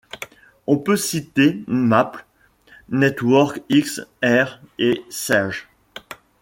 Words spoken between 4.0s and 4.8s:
R